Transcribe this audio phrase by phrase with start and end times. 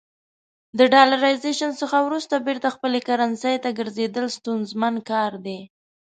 [0.77, 5.59] د ډالرایزیشن څخه وروسته بیرته خپلې کرنسۍ ته ګرځېدل ستونزمن کار دی.